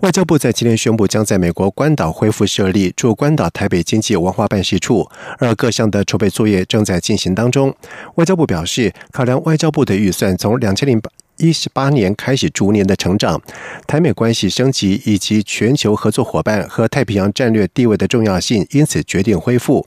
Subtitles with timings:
[0.00, 5.06] 外交部在今天宣布，将在美国关岛恢复设立驻关岛台北经济文化办事处，
[5.38, 7.74] 而各项的筹备作业正在进行当中。
[8.14, 11.10] 外交部表示，考量外交部的预算从两千零八。
[11.40, 13.40] 一十八年开始逐年的成长，
[13.86, 19.86] 台美关系升级以及全球合作伙伴和太平洋战略地位的重要性，因此决定恢复。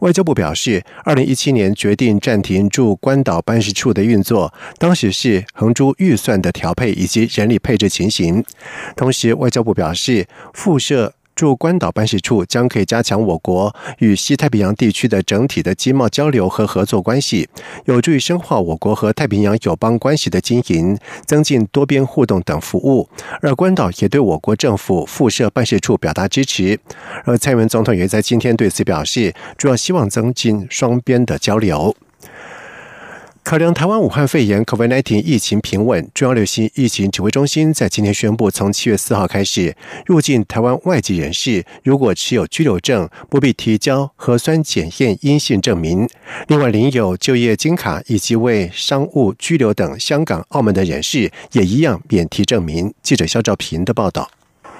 [0.00, 8.42] 外交部表示，二零一七年决定暂停驻关岛办事处的运作，当时是横珠预算的调配以及人力配置情形。
[8.96, 11.14] 同时，外交部表示，附设。
[11.34, 17.48] 驻关岛办事处将可以加强我国与西太平洋地区的整体的经贸交流和合作关系，
[17.86, 23.08] 有助于深化我国和太平洋友邦关系的经营，增进多边互动等服务。
[23.40, 26.78] 而关岛也对我国政府附设办事处表达支持。
[27.24, 31.94] 而蔡英文总统也在今天对此表示，主要希望增进双边的交流。
[33.44, 46.08] 考量台湾武汉肺炎 （COVID-19） 疫情平稳，中央流行疫情指挥中心在今天宣布，从七月四号开始，入境台湾外籍人士如果持有居留证，不必提交核酸检验阴性证明。
[46.48, 52.94] 另外，领有就业金卡以及为商务居留等香港、澳门的人士，也一样免提证明。
[53.02, 54.30] 记者肖兆平的报道。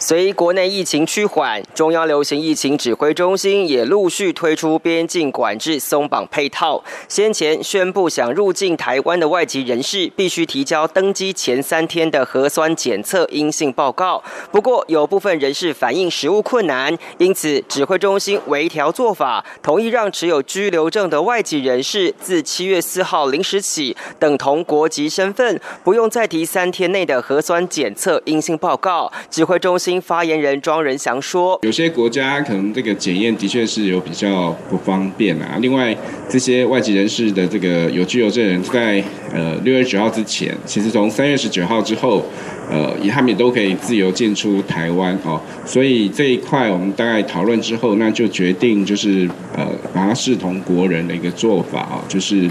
[0.07, 6.85] 随国内疫情趋缓，中央流行疫情指挥中心也陆续推出边境管制松绑配套。
[7.09, 14.23] 先前宣布，想入境台湾的外籍人士必须提交登机前三天的核酸检测阴性报告。
[14.53, 29.11] 不过，有部分人士反映实物困难，因此指挥中心微调做法，同意让持有居留证的外籍人士自七月四号零时起，等同国籍身份，不用再提三天内的核酸检测阴性报告。
[29.31, 29.94] 指挥中心。
[29.95, 35.57] 新发言人庄仁祥说：“有些国家可能这个检验的确是有比较不方便啊。
[35.61, 35.96] 另外，
[36.29, 39.01] 这些外籍人士的这个有居留证人，在
[39.33, 42.24] 呃六月九号之前，其实从三月十九号之后，
[42.69, 45.41] 呃，他们也都可以自由进出台湾哦。
[45.64, 52.51] 所以这一块我们大概讨论之后，那就决定就是呃，把它视同国人的一个做法啊，就是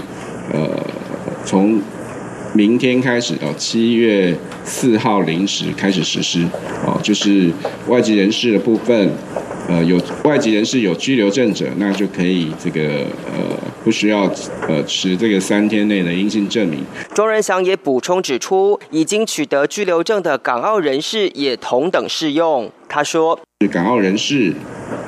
[0.50, 0.82] 呃
[1.44, 1.78] 从。”
[2.54, 4.32] 明天开始哦七月
[4.64, 6.46] 四号零时开始实施，
[6.86, 7.50] 哦，就是
[7.88, 9.10] 外籍人士的部分，
[9.68, 14.30] 呃，有外籍人士有居留证者，那就可以这个呃不需要
[14.68, 16.84] 呃持这个三天内的阴性证明。
[17.12, 22.70] 庄仁祥也补充指出，已经取得居留证的港澳人士也同等适用。
[22.88, 23.36] 他说，
[23.72, 24.54] 港澳人士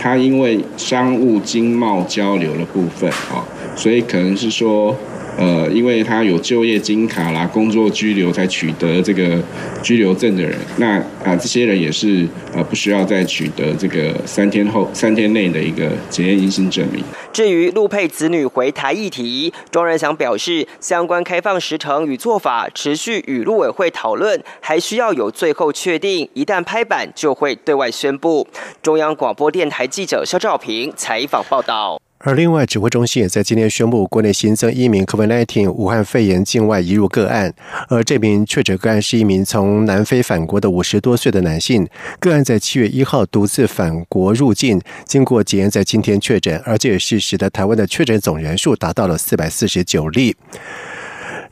[0.00, 3.44] 他因为商务经贸交流的部分哦，
[3.76, 4.96] 所以可能是说。
[5.36, 9.38] 呃，因为他有就业金卡啦，工作居留才取得这个
[9.82, 17.04] 居留证的人，那啊，这些人也是呃，不需要再取得这个三天后三天内的一个检验阴性证明。
[17.32, 28.48] 至于陆配子女回台议题，庄仁祥表示，相关开放时程与做法持续与陆委会讨论，还需要有最后确定，一旦拍板就会对外宣布。
[28.82, 32.00] 中央广播电台记者肖兆平采访报道。
[32.18, 37.52] 而另外，指挥中心也在今天宣布，国内新增一名 COVID-19 武汉肺炎境外移入个案，
[37.88, 41.86] 而这名确诊个案是一名从南非返国的五十多岁的男性。
[42.18, 50.34] 个案在七月一号独自返国入境，经过检验，在今天确诊，而且也是使得台湾的确诊总人数达到了四百四十九例。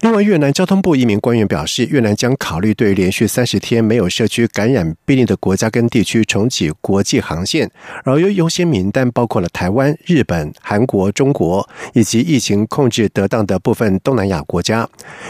[0.05, 7.71] 另外，越南交通部一名官员表示，越南将考虑对连续三十天没有社区感染病例的国家跟地区重启国际航线，
[8.05, 14.87] 而优优先名单包括了台湾、日本、韩国、中国以及疫情控制得当的部分东南亚国家。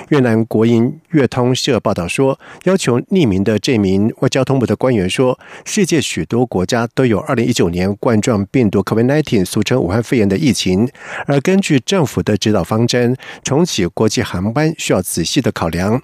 [0.09, 10.89] 越南国营越通社报道说，要求匿名的这名外交通部的官员说，世界许多国家都有二零一九年冠状病毒 （COVID-19） 俗称武汉肺炎的疫情，
[11.27, 14.64] 而根据政府的指导方针，重启国际航班。
[14.79, 16.01] 需要仔细的考量。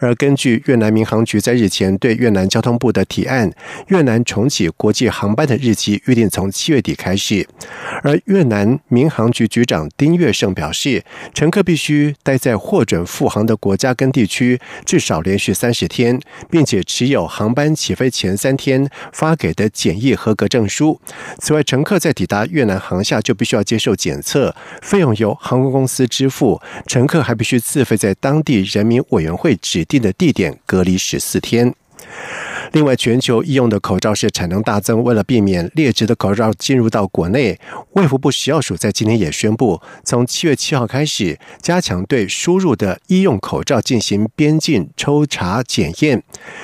[0.00, 3.52] 而根据越南民航局在日前对越南交通部的提案，
[3.86, 7.46] 越南重启国际航班的日期预定从七月底开始。
[8.02, 16.18] 而越南民航局局长丁月胜表示，乘客必须待在获准复航的国家跟地区至少连续三十天，
[16.50, 21.00] 并且持有航班起飞前三天发给的检疫合格证书。
[21.38, 31.72] 此外，乘客在抵达越南航下就必须要接受检测，费用由航空公司支付，乘客还必须自费在当地人民委员会指定的地点隔离十四天。
[32.72, 37.58] 另外，全球医用的口罩是产能大增，为了避免劣质的口罩进入到国内，
[37.92, 46.22] 卫福部食药署在今天也宣布，从七月七号开始，加强对输入的医用口罩进行边境抽查检验。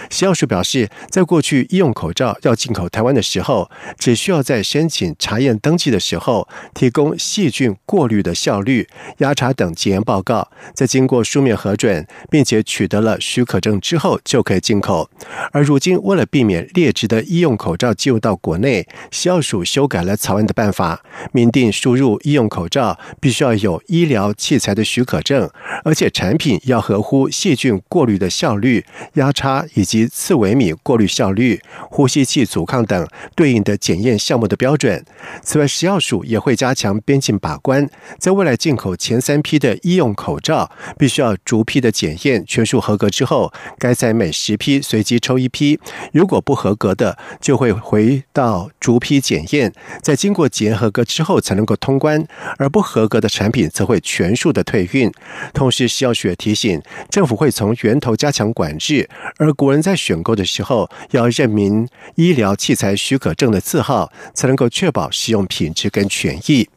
[0.08, 8.88] 食药署表示，在过去医用口罩要进口台湾的时候，只需要在申请查验登记的时候提供细菌过滤的效率、
[9.19, 15.10] 压查等检验报告，在经过书面核准，并且取得了许可证之后，就可以进口。
[15.52, 21.02] 而如今，为了避免劣质的医用口罩进入到国内，食药署修改了草案的办法，
[21.32, 25.48] 明定输入医用口罩必须要有医疗器材的许可证，
[25.84, 28.84] 而且产品要合乎细菌过滤的效率、
[29.14, 31.60] 压差以及次微米过滤效率、
[31.90, 35.04] 呼吸器阻抗等对应的检验项目的标准。
[35.42, 45.78] 此外，食药署也会加强边境把关，在未来进口前三批的医用口罩，必须要逐批的检验，全数合格之后，该在每十批随机抽一批。
[46.12, 52.23] 如果不合格的，就会回到逐批检验，在经过检验合格之后才能够通关；
[52.58, 55.11] 而不合格的产品则会全数的退运。
[55.52, 56.81] 同时，食药署提醒，
[57.11, 59.08] 政府会从源头加强管制，
[59.38, 66.69] 而国人在选购的时候要认明医疗器材许可证的字号，才能够确保使用品质跟权益。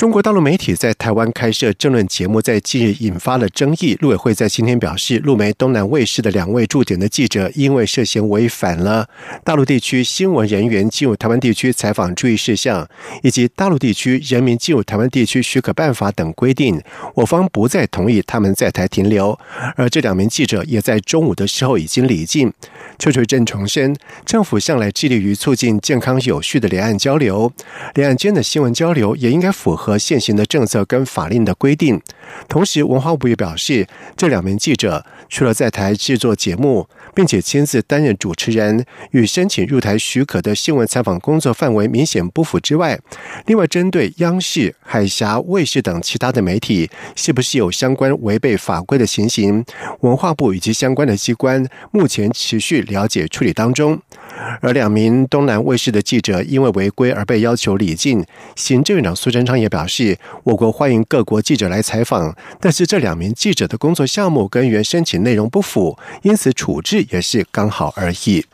[0.00, 3.98] 中国大陆媒体在台湾开设政论节目，在近日引发了争议。
[4.00, 9.06] 陆委会在今天表示，陆媒东南卫视的两位驻点的记者，因为涉嫌违反了
[9.44, 12.88] 大陆地区新闻人员进入台湾地区采访注意事项，
[13.22, 16.80] 以及大陆地区人民进入台湾地区许可办法等规定，
[17.16, 19.38] 我方不再同意他们在台停留。
[19.76, 22.50] 而这两名记者也在中午的时候已经离境。
[22.98, 23.94] 邱垂正重申，
[24.24, 27.52] 政府向来致力于促进健康有序的两岸交流，
[27.96, 29.89] 两岸间的新闻交流也应该符合。
[29.90, 32.00] 和现行的政策跟法令的规定。
[32.48, 42.98] 同时，文化部也表示，这两名记者除了在台制作节目，并且亲自担任主持人，与申请入台许可的新闻采访工作范围明显不符之外，
[43.46, 49.64] 另外针对央视、海峡卫视等其他的媒体，是不是有相关违背法规的情形，
[50.00, 54.00] 文化部以及相关的机关目前持续了解处理当中。
[54.60, 58.24] 而两名东南卫视的记者因为违规而被要求离境，
[58.56, 68.44] 行政院长苏贞昌也表示，我国欢迎各国记者来采访，但是这两名记者的工作项目跟原申请内容不符，因此处置也是刚好而已。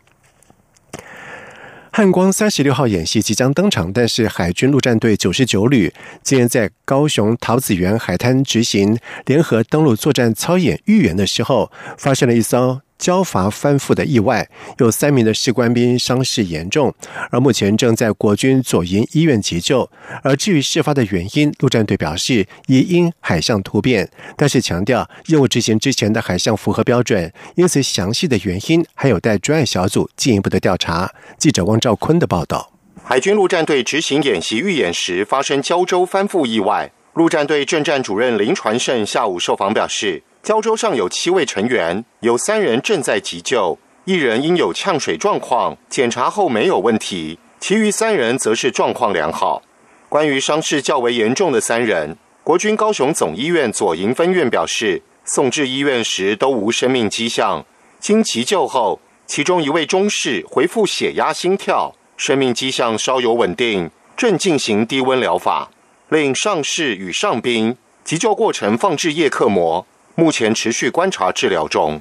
[1.92, 12.82] 汉光三十六号演习即将登场，但是海军陆战队九十九旅今天在高雄桃子园海滩执行联合登陆作战操演预演的时候，发现了一艘。
[12.98, 14.48] 交筏翻覆的意外，
[14.78, 16.94] 有三名的士官兵伤势严重，
[17.30, 19.88] 而目前正在国军左营医院急救。
[20.22, 31.12] 而至于事发的原因，陆战队表示疑因海象突变，但是强调任务执行之前的海象符合标准，因此详细的原因还有待专案小组进一步的调查。
[31.38, 32.72] 记者汪兆坤的报道：
[33.04, 40.22] 海军陆战队执行演习预演时发生胶州翻覆意外，陆战队政战主任林传胜下午受访表示。
[40.46, 49.60] 胶州上有七位成员，有三人正在急救，一人因有呛水状况，检查后没有问题，其余三人则是状况良好。
[50.08, 57.66] 关于伤势较为严重的三人，国军高雄总医院左营分院表示，送至医院时都无生命迹象，
[57.98, 65.72] 经急救后，其中一位中士恢复血压、心跳，生命迹象稍有稳定，正进行低温疗法。
[66.08, 69.84] 另上士与上兵急救过程放置叶克膜。
[70.18, 72.00] 目前持续观察治疗中。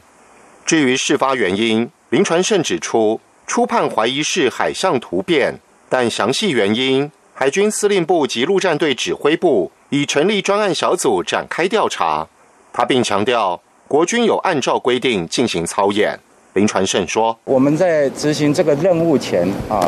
[0.66, 12.26] 至于事发原因，林传胜指出，初判怀疑是海象突变，但详细原因，海军司令部及陆战队指挥部已成立专案小组展开调查。
[12.72, 16.18] 他并强调，国军有按照规定进行操演。
[16.54, 19.86] 林传胜说：“我们在执行这个任务前啊，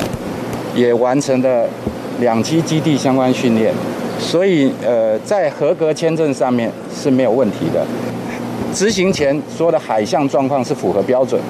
[0.75, 1.69] 也完成了
[2.19, 3.73] 两栖基地相关训练，
[4.19, 7.85] 所以呃，在合格签证上面是没有问题的。”
[8.73, 11.41] 执行前说的海象状况是符合标准，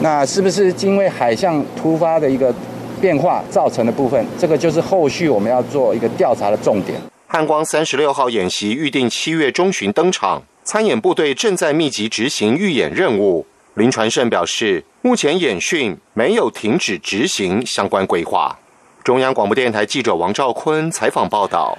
[0.00, 2.52] 那是不是因为海象突发的一个
[3.00, 4.24] 变化造成的部分？
[4.38, 6.98] 这个就是后续我们要做一个调查的重点。
[7.26, 13.46] 汉光三十六号演习预定七月中旬登场，参演部队正在密集执行预演任务。
[13.74, 18.58] 林传胜表示，目前演训没有停止执行相关规划。
[19.04, 21.76] 中央广播电台记者王兆坤采访报道。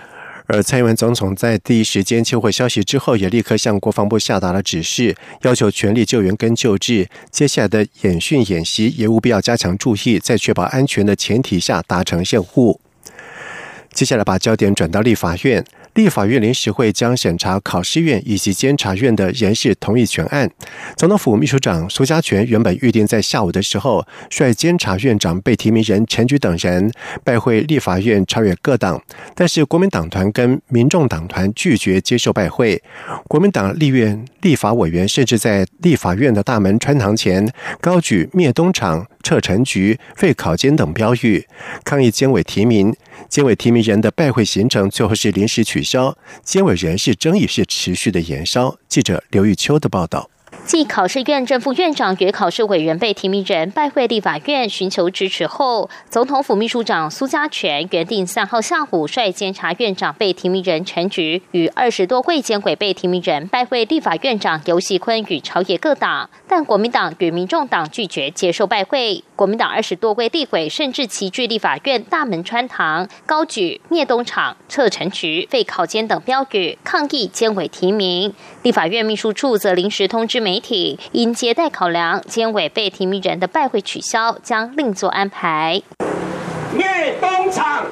[0.51, 7.07] 而蔡英文总统在第一时间接获消息之后，也立刻向国防部下达了指示，要求全力救援跟救治。
[7.29, 12.81] 接下来的演训演习也务必要加强注意，在确保安全的前提下达成任务。
[13.93, 15.63] 接下来把焦点转到立法院。
[15.99, 20.49] 立法院临时会将审查考试院以及监察院的人事同意权案。
[20.95, 26.89] 总统府秘书长苏家全原本预定在下午的时候率监察院长被提名人陈菊等人
[27.21, 29.01] 拜会立法院超越各党，
[29.35, 32.81] 但是国民党团跟民众党团拒绝接受拜会。
[33.27, 37.51] 国民党立院立法委员甚至在立法院的大门穿堂前
[37.81, 39.05] 高举“灭东厂”。
[39.21, 41.47] 撤陈局、废考监等标语，
[41.83, 42.95] 抗议监委提名。
[43.27, 46.17] 监委提名人的拜会行程最后是临时取消。
[46.43, 48.77] 监委人事争议是持续的延烧。
[48.87, 50.29] 记者刘玉秋的报道。
[50.69, 69.23] 继考试院正副院长与考试委员被提名人拜会立法院寻求支持后，总统府秘书长苏家全原定三号下午率监察院长被提名人陈菊与二十多位监委被提名人拜会立法院长游锡坤与朝野各党，但国民党与民众党拒绝接受拜会。
[69.35, 78.31] 国民党二十多位立委甚至齐聚立法院大门穿堂，高举“灭东厂”、“撤陈局”、“废考监”等标语抗议监委提名。
[78.61, 85.81] 立法院秘书处则临时通知媒体，因接待考量，监委被提名人的拜会取消，将另作安排。
[86.73, 87.85] 灭东厂，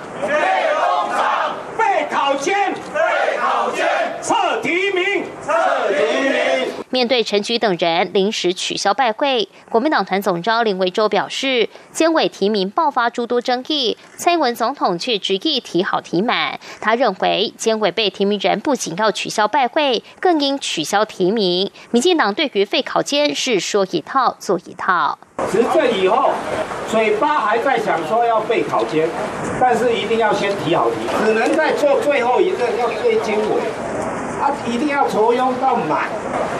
[1.77, 2.99] 废考监，废
[3.39, 3.87] 考监，
[4.21, 5.53] 撤提名，撤
[5.89, 6.76] 提名。
[6.89, 16.59] 面对陈菊等人临时取消拜会，国民党团总召林维洲表示，监委提名爆发诸多争议，蔡英文总统却执意提好提满。
[16.79, 21.69] 他认为，监委被提名人不仅要取消拜会，更应取消提名。
[21.91, 25.19] 民进党对于废考监是说一套做一套。
[25.51, 26.31] 执政以后，
[26.89, 29.07] 嘴巴还在想说要废考监，
[29.59, 33.61] 但是一定要先提好提，只能在做最后一任要对监委。
[34.39, 36.09] 他一定要抽佣到满，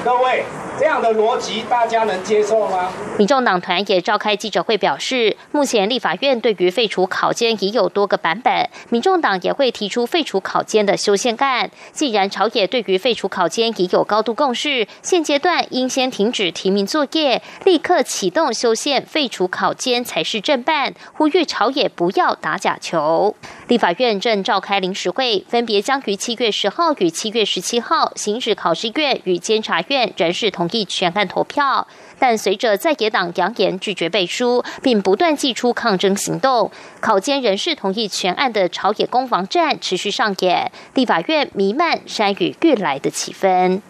[0.04, 0.44] 各位。
[0.80, 2.92] 这样的逻辑，大家能接受吗？
[3.18, 11.72] 民众党团也召开记者会，表示目前立法院对于废除考监已有多个版本，民众党也会提出废除考监的修宪案。
[11.92, 20.94] 既然朝野对于废除考监已有高度共识，现阶段应先停止提名作业，立刻启动修宪废除考监才是正办。
[21.14, 23.36] 呼吁朝野不要打假球。
[23.68, 30.68] 立法院正召开临时会，分别将于七月十号与七月十七号行使考试院与监察院人事同。
[30.72, 31.88] 意全案投票，
[32.20, 36.70] 但随着在野党扬言拒绝背书，并不断祭出抗争行动，
[37.00, 43.82] 考监人士同意全案的朝野攻防战持续上演，立法院弥漫山雨欲来的气氛。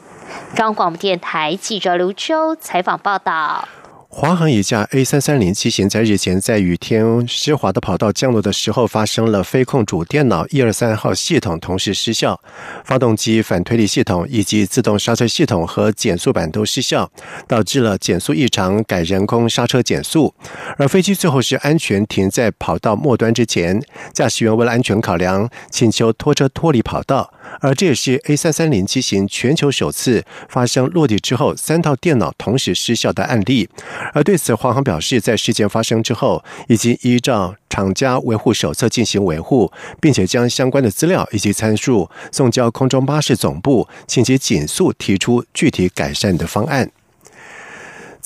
[0.56, 3.68] 中央广播电台记者刘秋采访报道。
[4.10, 12.40] 华航一架 A 三三零机型在日前在雨天湿滑的跑道降落的时候，发生了飞控主电脑一二三号系统同时失效，
[12.86, 17.12] 发动机反推力系统以及自动刹车系统和减速板都失效，
[17.48, 20.34] 导致了减速异常，改人工刹车减速。
[20.78, 23.80] 而飞机最后是安全停在跑道末端之前，
[24.14, 27.32] 驾驶员为了安全考量，请求拖车脱离跑道。
[27.60, 33.70] 而这也是 A 三三零机型全球首次发生落地之后三套电脑同时失效的案例。
[34.14, 46.92] 而对此，华航表示，在事件发生之后，已经依照厂家维护手册进行维护，并且将相关的资料以及参数送交空中巴士总部，请其紧速提出具体改善的方案。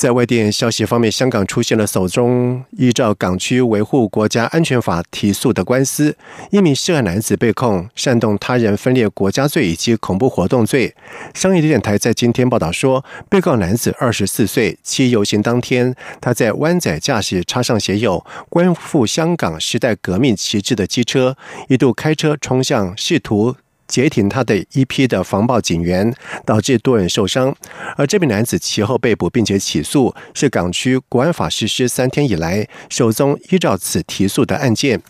[0.01, 6.17] 在外电消息方面，香港出现了首宗依照《港区维护国家安全法》提诉的官司，
[6.50, 10.96] 一名涉案男子被控煽动他人分裂国家罪以及恐怖活动罪。
[11.36, 23.55] 商业电台在今天报道说，被告男子二十四岁，其游行当天他在湾仔驾驶插上写有“关复香港时代革命”旗帜的机车，一度开车冲向试图。
[23.91, 27.53] 截停他的一批的防暴警员，导致多人受伤。
[27.98, 35.01] 而这名男子其后被捕，并且起诉，是港区国安法实施三天以来首宗依照此提诉的案件。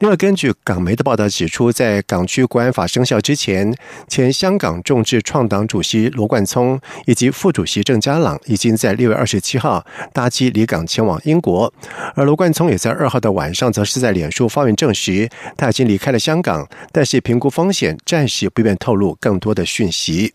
[0.00, 3.76] 另外，根据港媒的报道指出，在港区国安法生效之前，
[4.08, 11.70] 前香港众志创党主席罗冠聪以及副主席郑家朗已经在六月二十七号搭机离港前往英国。
[12.14, 15.28] 而罗冠聪也在二号的晚上，则是在脸书发文证实
[15.58, 18.29] 他已经离开了香港，但是评估风险暂。
[18.30, 20.32] 是不便透露更多的讯息。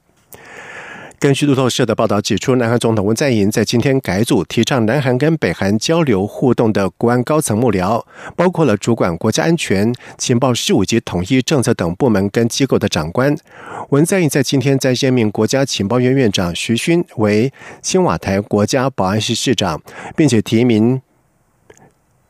[1.18, 8.04] 根据路透社的报道指出，南韩总统文在寅在今天改组提倡南韩跟北韩交流互动的国安高层幕僚，
[8.36, 13.36] 包括了主管国家安全、情报事务及统一政策等部门跟机构的长官。
[13.90, 19.82] 文在寅在今天在任命国家情报院院长徐勋为青瓦台国家保安室室长，
[20.16, 21.02] 并且提名。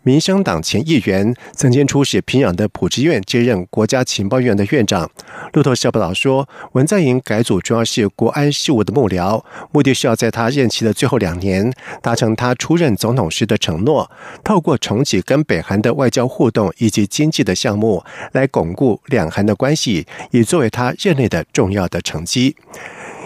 [0.06, 5.10] 民生党前议员，曾经出使平壤的普职院，接任国家情报院的院长。
[5.54, 14.12] 路透社报道说，文在寅改组主要是国安事务的幕僚，目的是要在他任期的最后两年，达成他出任总统时的承诺，
[14.44, 22.56] 透过重启跟北韩的外交互动以及经济的项目，来巩固两韩的关系，以作为他任内的重要的成绩。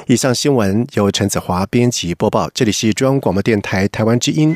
[0.07, 4.55] 以上新闻由陈子华编辑播报，这里是中央广播电台台湾之音。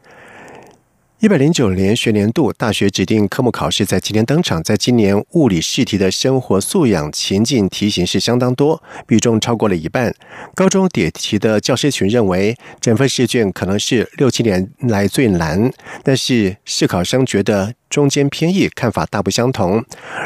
[1.21, 10.11] 一百零九年学年度大学指定科目考试在今天登场，在今年物理试题的生活素养情境题型是相当多，比重超过了一半。
[10.55, 15.71] 高中点题的教师群认为，整份试卷可能是六七年来最难，
[16.03, 17.75] 但是试考生觉得。
[17.91, 19.83] 中间偏异看法大不相同，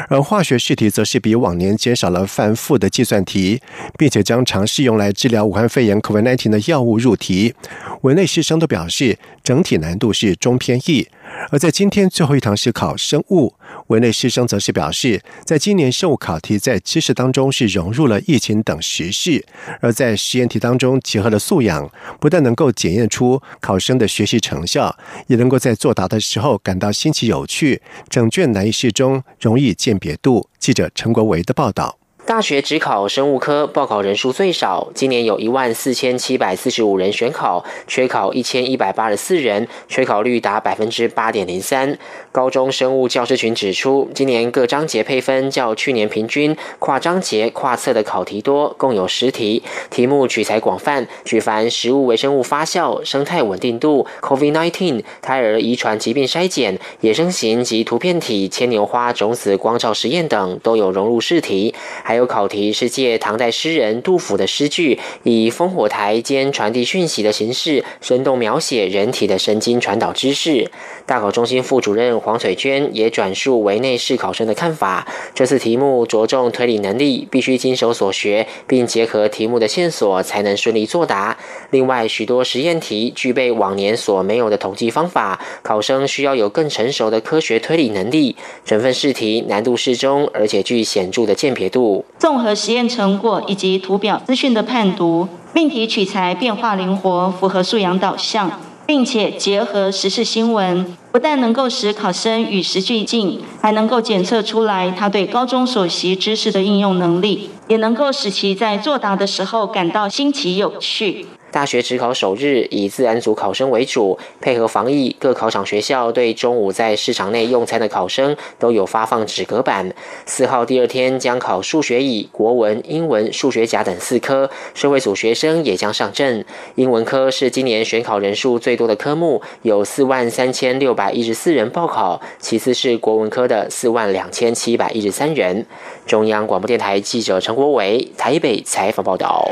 [0.08, 3.60] 而化学试题则是比往年减少了繁复的计算题，
[3.98, 7.54] 并且将尝试用来治疗武汉肺炎 （COVID-19） 的药物入题。
[8.02, 11.08] 文内师生都表示，整体难度是中偏异。
[11.50, 13.52] 而在今天最后一堂是考生物，
[13.88, 19.44] 文内师生则是表示，在今年生物考题在知识当中是融入了疫情等时事，
[19.80, 21.88] 而在实验题当中结合了素养，
[22.18, 24.96] 不但能够检验出考生的学习成效，
[25.28, 27.80] 也能够在作答的时候感到新奇有趣。
[28.08, 30.48] 整卷难易适中容易鉴别度。
[30.58, 31.98] 记者陈国维的报道。
[32.26, 41.96] 大学只考生物科报考人数最少，今年有一万四千七百四十五人选考，缺考一千一百八十四人，缺考率达百分之八点零三。
[42.32, 62.15] 高中生物教师群指出，今年各章节配分较去年平均，跨章节跨册的考题多，共有十题，题目取材广泛，举凡食物微生物发酵、生态稳定度、COVID-19、胎儿遗传疾病筛检、野生型及图片体、牵牛花种子光照实验等都有融入试题，还。
[62.16, 70.70] 还有考题是借唐代诗人杜甫的诗句，以烽火台间传递讯息的形式，生动描写人体的神经传导知识。
[71.04, 81.36] 大考中心副主任黄翠娟也转述围内试考生的看法：这次题目着重推理能力，必须精手所学，并结合题目的线索，才能顺利作答。
[81.68, 88.34] 另外，许多实验题具备往年所没有的统计方法，考生需要有更成熟的科学推理能力。
[88.64, 92.05] 整份试题难度适中，而且具显著的鉴别度。
[92.18, 98.50] 综合实验成果以及图表资讯的判读，命题取材变化灵活，符合素养导向，
[98.86, 111.26] 并且结合时事新闻，不但能够使考生与时俱进，还能够检测出来他对高中所习知识的应用能力，也能够使其在作答的时候感到新奇有趣。
[111.50, 119.94] 大学职考首日以自然组考生为主，配合防疫，各考场学校对中午在市场内用餐的考生都有发放纸隔板。
[120.26, 126.44] 四号第二天将考数学乙、国文、英文、数学甲等四科，社会组学生也将上阵。
[126.74, 135.64] 英文科是今年选考人数最多的科目，有四万三千六百一十四人报考，其次是国文科的四万两千七百一十三人。
[136.06, 139.50] 中央广播电台记者陈国伟台北采访报道。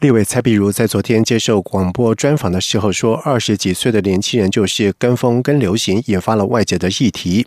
[0.00, 7.46] 立委蔡碧如在昨天接受广播专访的时候说：“二十几岁的年轻人就是跟风跟流行，引发了外界的议题。”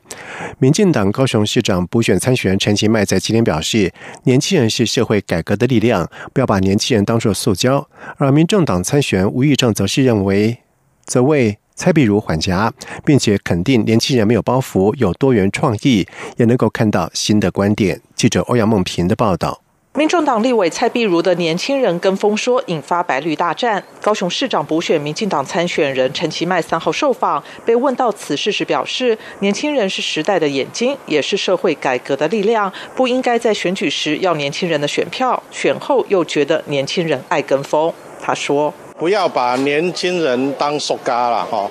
[0.60, 3.92] 民进党高雄市长补选参选人陈其迈在今天表示
[4.26, 10.60] ：“年轻人是社会改革的力量，不要把年轻人当作塑胶。”而民政党参选吴玉正则是认为，
[11.06, 12.72] 则为蔡碧如缓颊，
[13.04, 18.00] 并且肯定年轻人没有包袱，有多元创意，也能够看到新的观点。
[18.16, 19.63] 记者欧阳梦平的报道。
[19.96, 23.84] 民众党立委蔡碧如的年轻人跟风说，引发白绿大战。
[24.02, 37.94] 高雄市长补选，民进党参选人陈其迈三号受访，被问到此事时表示，年轻人是时代的眼睛，也是社会改革的力量，不应该在选举时要年轻人的选票，选后又觉得年轻人爱跟风。
[38.20, 41.70] 他说：“不要把年轻人当塑嘎了哈，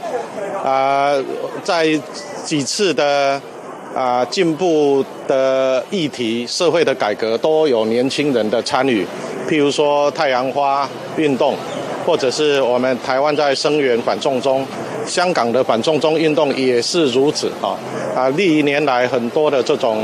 [0.64, 1.12] 啊，
[1.64, 2.00] 在
[2.44, 3.42] 几次的。”
[3.94, 9.06] 啊，进步的议题、社会的改革都有年轻人的参与，
[9.48, 11.54] 譬如说太阳花运动，
[12.06, 14.66] 或者是我们台湾在声援反送中，
[15.06, 17.76] 香港的反送中运动也是如此啊。
[18.16, 20.02] 啊，历年来很多的这种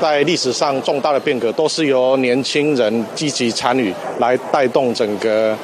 [0.00, 5.54] 在历史上重大的变革，都是由年轻人积极参与来带动整个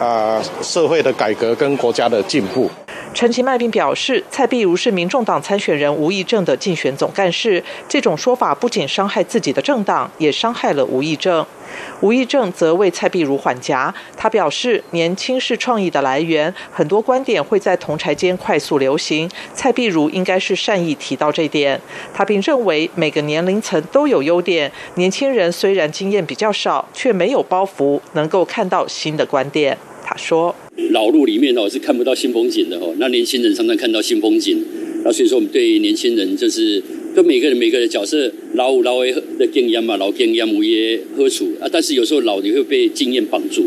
[0.00, 2.68] 啊社会的改革跟国家的进步。
[3.14, 11.46] 陈其迈并表示，蔡碧如是民众党参选人吴益政的竞选总干事，这种说法不仅伤害自己的政党，也伤害了吴益政。
[12.00, 19.30] 吴益政则为蔡碧如缓颊，他表示，年轻是创意的来源，很多观点会在同台间快速流行。
[19.54, 21.80] 蔡碧如应该是善意提到这点。
[22.12, 29.78] 他并认为每个年龄层都有优点，年轻人虽然经验比较少，却没有包袱，能够看到新的观点。
[30.04, 30.54] 他说
[30.92, 34.62] ：“老路里面哦是看不到新风景的哦，那年轻人常常看到新风景。
[35.04, 36.82] 那所以说我们对年轻人就是。”
[37.14, 38.98] 跟每个人每个人角色老老
[39.38, 43.64] 的经验嘛，老经验我也喝处啊，但是有时候老你会被经验绑住，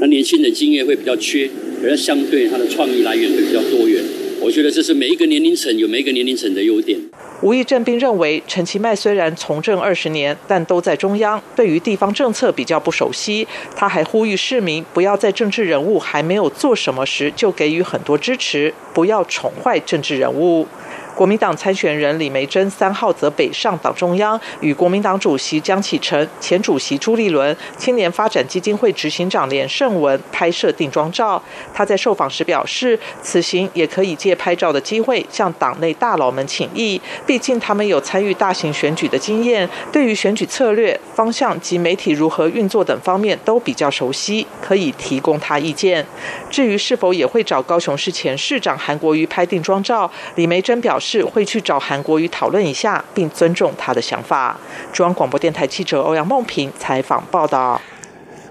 [0.00, 1.50] 那年轻人经验会比较缺，
[1.82, 4.00] 而相对他的创意来源会比较多元。
[4.44, 7.00] 我觉得这是每一个年龄层有每一个年龄层的优点。
[7.40, 13.48] 吴义正并认为，陈其迈虽然从政二十年，但都在中央，对于地方政策比较不熟悉。
[13.74, 20.68] 他还呼吁市民不要在政治人物还没有做什么时就给予很多支持，不要宠坏政治人物。
[21.14, 31.40] 国民党参选人李梅珍三号则北上党中央，与国民党主席江启臣、前主席朱立伦、青年发展基金会执行长连胜文拍摄定妆照。
[31.72, 46.04] 他在受访时表示，此行也可以借拍照的机会向党内大佬们请益，毕竟他们有参与大型选举的经验，对于选举策略、方向及媒体如何运作等方面都比较熟悉，可以提供他意见。
[46.50, 51.03] 至于是否也会找高雄市前市长韩国瑜拍定妆照，李梅珍表示。
[51.06, 54.56] 是会去找韩国瑜讨论一下，并尊重他的想法。
[54.90, 57.78] 中央广播电台记者欧阳梦平采访报道。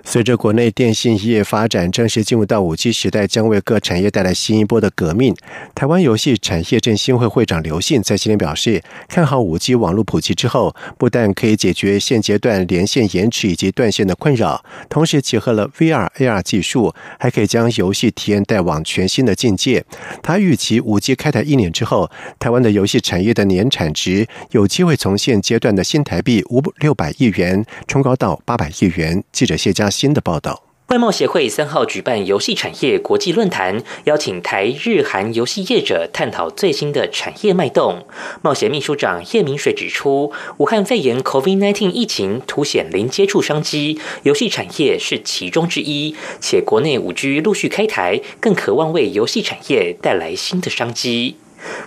[0.05, 5.33] 随着国内电信业发展正式进入到五 G 时代，将为各产业带来新一波的革命。
[5.73, 19.85] 台湾游戏产业振兴会会长刘信在今天表示，看好五 G 网络普及之后，不但可以解决现阶段连线延迟以及断线的困扰，同时结合了 VR、AR 技术，还可以将游戏体验带往全新的境界。
[20.21, 29.23] 他预期五 G 开台一年之后，台湾的游戏产业的年产值有机会从现阶段的新台币五六百亿元冲高到八百亿元。
[29.31, 29.92] 记者谢佳。
[29.93, 38.05] 新的报道，外贸协会三号举办游戏产业国际论坛，邀请台日韩游戏业者探讨最新的产业脉动。
[38.41, 46.15] 贸协秘书长叶明水指出，武汉肺炎 （COVID-19） 疫情凸显零接触商机，游戏产业是其中之一。
[46.41, 51.37] 且国内五 G 陆续开台，更渴望为游戏产业带来新的商机。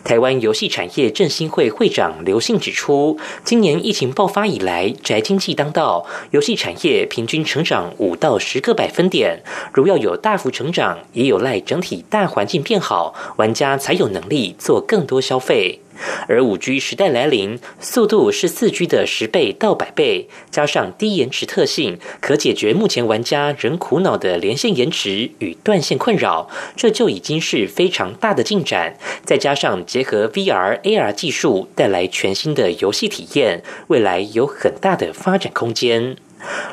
[0.04, 9.42] 台湾游戏产业振兴会会长刘信指出，今年疫情爆发以来，宅经济当道，游戏产业平均成长五到十个百分点。
[9.72, 15.80] 如要有大幅成长，也有赖整体大环境变好，玩家才有能力做更多消费。
[16.28, 28.96] 而五 G 时代来临，速度是四 G 的十倍到百倍，加上低延迟特性，可解决目前玩家仍苦恼的连线延迟与断线困扰，这就已经是非常大的进展。
[29.24, 36.16] 再加上结合 VR、AR 技术，带来全新的游戏体验，未来有很大的发展空间。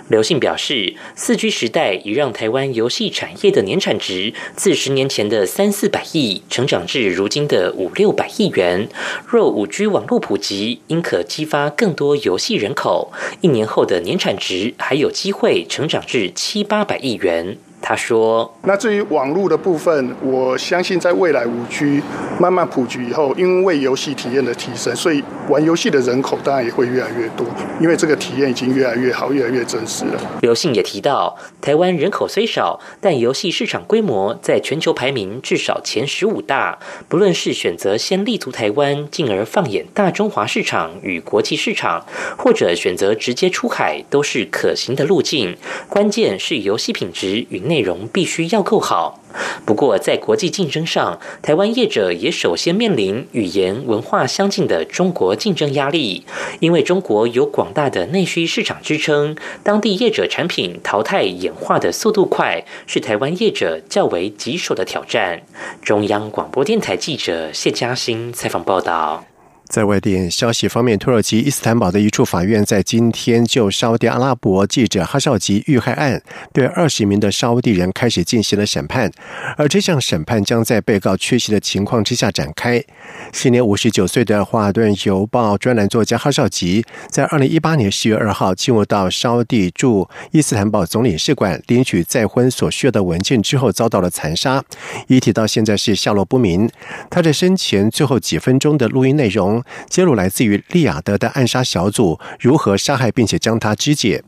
[0.09, 8.87] 刘信表示，四 G 时代已让台湾游戏产业的年产值自十年前的三四百亿，成长至如今的五六百亿元。
[9.25, 17.57] 若五 G 网络普及，应可激发更多游戏人口，一年后的年产值还有机会成长至七八百亿元。
[17.85, 22.01] 他说：“那至于网络的部分，我相信在未来五 G
[22.39, 27.45] 慢慢普及以后，因为游戏体验的提升，所以玩游戏的人口当然也会越来越多。
[27.81, 36.79] 因为这个体验已经越来越好，越来越真实了。”刘信也提到，台湾人口虽少，但游戏市场规模在全球排名至少前十五大。
[37.09, 42.05] 不论是选择先立足台湾，进而放眼大中华市场与国际市场，
[42.37, 45.57] 或者选择直接出海，都是可行的路径。
[45.89, 47.72] 关键是游戏品质与内。
[47.73, 49.19] 内容必须要够好。
[49.65, 56.23] 不过，在国际竞争上，台湾业者也首先面临语言文化相近的中国竞争压力。
[56.59, 65.41] 因为中国有广大的内需市场支撑，当地业者产品淘汰演化的速度快，是台湾业者较为棘手的挑战。
[65.81, 69.32] 中央广播电台记者谢嘉欣采访报道。
[69.73, 76.21] 在外电消息方面，土耳其伊斯坦堡的一处法院在今天就沙地阿拉伯记者哈绍吉遇害案，
[76.53, 79.11] 对二十名的沙地人开始进行了审判，
[79.57, 82.83] 而这项审判将在被告缺席的情况之下展开。
[83.31, 94.63] 现年五十九岁的华盛顿邮报专栏作家哈绍吉，在二零一八年十月二号进入到沙地驻伊斯坦堡总领事馆领取再婚所需要的文件之后，遭到了残杀，
[95.07, 96.69] 遗体到现在是下落不明。
[97.09, 99.62] 他在生前最后几分钟的录音内容。
[99.89, 104.23] 揭露来自于利雅得的暗杀小组如何杀害并且将他肢解。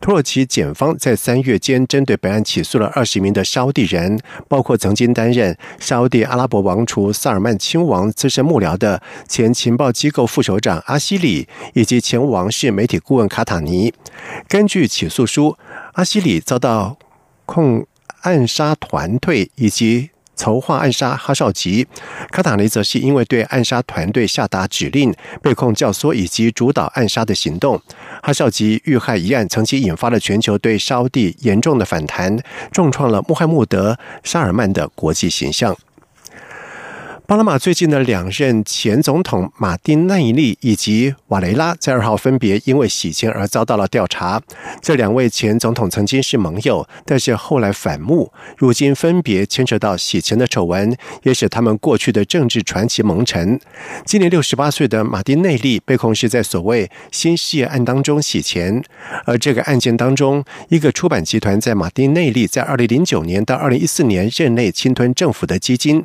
[0.00, 4.18] 土耳其检方在三月间针对本案起诉了二十名的沙地人，
[4.48, 13.92] 包括曾经担任沙地阿拉伯王储萨尔曼亲王资深幕僚的前情报机构副首长阿西里，以及前王室媒体顾问卡塔尼。
[14.48, 15.56] 根据起诉书，
[15.92, 16.98] 阿西里遭到
[17.46, 17.86] 控
[18.22, 20.10] 暗杀团队以及。
[20.36, 21.86] 筹划暗杀哈绍吉，
[22.30, 27.80] 卡塔尼则是因为对暗杀团队下达指令，被控教唆以及主导暗杀的行动。
[28.22, 32.38] 哈绍吉遇害一案曾经引发了全球对沙地严重的反弹，
[32.72, 33.92] 重创了穆罕默德·
[34.22, 35.76] 沙尔曼的国际形象。
[37.26, 44.42] 巴拿马最近的两任前总统马丁奈伊利以及瓦雷拉在二号分别因为洗钱而遭到了调查。
[44.82, 53.58] 这两位前总统曾经是盟友，但是后来反目，如今分别牵扯到洗钱的丑闻，也使他们过去的政治传奇蒙尘。
[54.04, 58.84] 今年六十八岁的马丁内利被控是在所谓新事业案当中洗钱，
[59.24, 66.04] 而这个案件当中，一个出版集团在马丁内利在二零零九年到二零一四年任内侵吞政府的基金，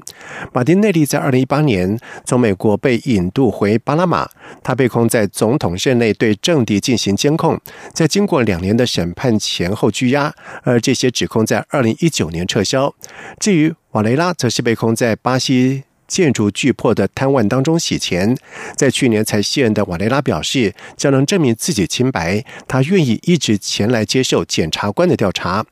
[0.53, 1.09] 马丁内利。
[1.10, 4.30] 在二零一八年从美国被引渡回巴拿马，
[4.62, 7.60] 他被控在总统任内对政敌进行监控，
[7.91, 12.93] 在经过两年的审判前后拘押，而这些指控在二零一九年撤销。
[13.39, 15.86] 至于瓦雷拉，则是被控在巴西。
[16.10, 18.36] 建筑巨破的贪案当中洗钱，
[18.76, 25.65] 在去年才卸任的瓦雷拉表示，将能证明自己清白，他愿意一直前来接受检察官的调查。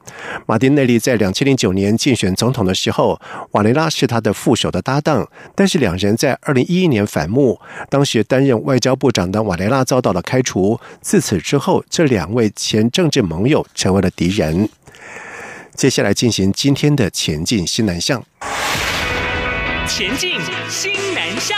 [0.46, 3.20] 马丁内利在两千零九年竞选总统的时候，
[3.52, 10.80] 瓦雷拉是他的副手的搭档，但是两人在二零一一年反目，当时担任外交部长的瓦雷拉遭到了开除。
[11.02, 14.70] 自此之后，这两位前政治盟友成为了敌人。
[15.76, 18.24] 接下来进行今天的前进新南向。
[19.88, 21.58] 前进，新南向。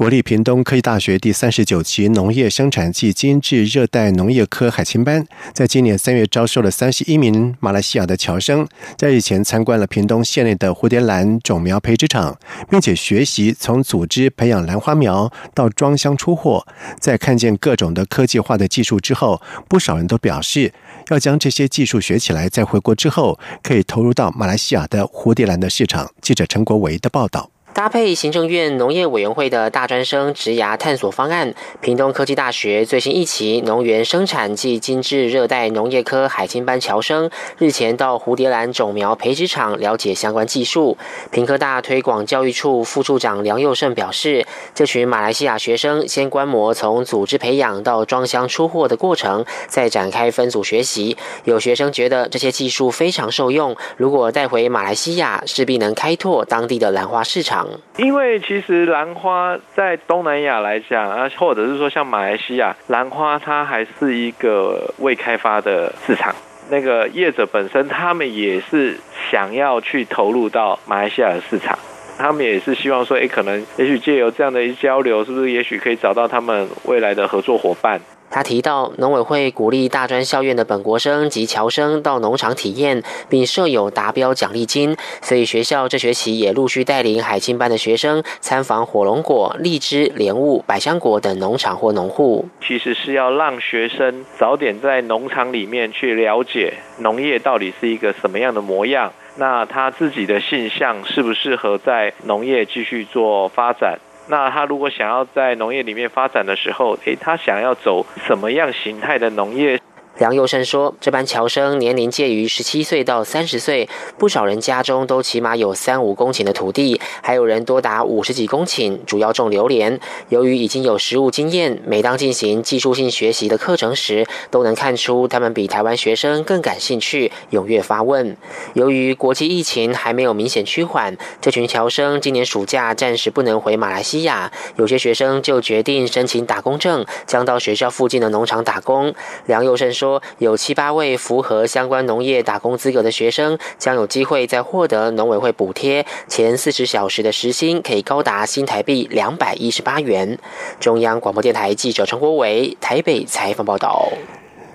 [0.00, 12.34] 国立屏东科技大学第三十九期农业生产暨精致热带农业科海青班，在今年三月招收了三十一名马来西亚的侨生，在日前参观了屏东县内的蝴蝶兰种苗培植场，
[12.70, 16.66] 并且学习从组织培养兰花苗到装箱出货。
[16.98, 20.72] 在看见各种的科技化的技术之后，不少人都表示
[21.10, 26.10] 要将这些技术学起来，在回国之后可以投入到马来西亚的蝴蝶兰的市场。
[26.22, 27.50] 记者陈国维的报道。
[27.72, 40.98] 搭配行政院农业委员会的大专生职涯探索方案，屏东科技大学最新一期农园生产暨精致热带农业科海青班侨生日前到蝴蝶兰种苗培植场了解相关技术。
[41.30, 51.16] 屏科大推广教育处副处长梁佑胜表示，这群马来西亚学生先观摩从组织培养到装箱出货的过程，再展开分组学习。
[51.44, 57.59] 有学生觉得这些技术非常受用，如果带回马来西亚，势必能开拓当地的兰花市场。
[57.96, 66.34] 因为其实兰花在东南亚来讲啊，或者是说像马来西亚，兰花它还是一个未开发的市场。
[66.70, 68.96] 那个业者本身，他们也是
[69.30, 71.76] 想要去投入到马来西亚的市场，
[72.16, 78.00] 他们也是希望说，哎，可能也许借由这样的一交流，是不是也许可以找到他们未来的合作伙伴？
[78.30, 92.48] 他提到，农委会鼓励大专校院的本国生及侨生到农场体验，并设有达标奖励金，所以学校这学期也陆续带领海青班的学生参访火龙果、荔枝、莲雾、百香果等农场或农户。
[92.64, 103.98] 其实是要让学生早点在农场里面去了解农业到底是一个什么样的模样，那他自己的性向适不适合在农业继续做发展。
[104.30, 109.80] 那他如果想要在农业里面发展的时候，诶，他想要走什么样形态的农业？
[110.20, 119.98] 梁佑胜说：“这班侨生年龄介于十七岁到三十岁，不少人家中都起码有三五公顷的土地，还有人多达五十几公顷，主要种榴莲。
[120.28, 128.36] 由于已经有实务经验，每当进行技术性学习的课程时，都能看出他们比台湾学生更感兴趣，踊跃发问。
[128.74, 139.14] 由于国际疫情还没有明显趋缓，这群侨生今年暑假暂时不能回马来西亚，有些学生就决定申请打工证，将到学校附近的农场打工。”
[139.48, 140.09] 梁佑胜说。
[140.38, 150.38] 有七八位符合相关农业打工资格的学生，将有机会在获得农委会补贴前四十小时的时薪，可以高达新台币两百一十八元。
[150.78, 154.08] 中央广播电台记者陈国伟台北采访报道。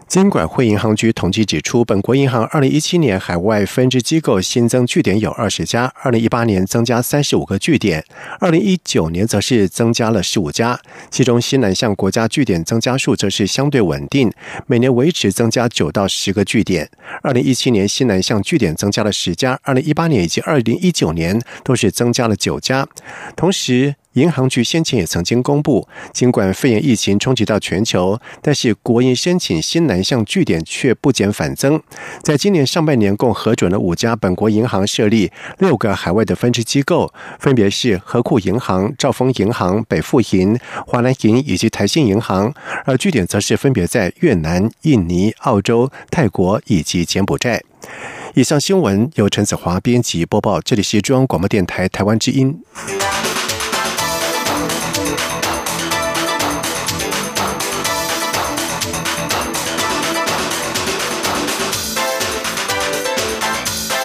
[0.07, 8.05] 监管会银行局统计指出，本国银行二零一七年海外分支机构新增据点有二十家，二零一八年增加三十五个据点，
[8.39, 10.79] 二零一九年则是增加了十五家。
[11.09, 14.31] 其中西南向国家据点增加数则是相对稳定，
[14.67, 16.89] 每年维持增加九到十个据点。
[17.21, 22.87] 二零一七年西南向据点增加了十家，二零一八年以及二零一九年都是增加了九家。
[23.35, 31.82] 同时，银行局先前也曾经公布，尽管肺炎疫情冲击到全球，但是国营申请新南向据点却不减反增。
[32.23, 42.54] 在今年上半年，共核准了五家本国银行设立六个海外的分支机构，分别是和库银行、兆丰银行、北富银、华南银以及台信银行，
[42.86, 47.62] 而据点则是分别在越南、印尼、澳洲、泰国以及柬埔寨。
[48.34, 52.62] 以上新闻由陈子华编辑播报，这里是中央广播电台台湾之音。